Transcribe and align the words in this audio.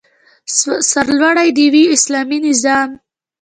سرلوړی 0.89 1.49
دې 1.57 1.67
وي 1.73 1.83
اسلامي 1.95 2.39
نظام 2.47 2.89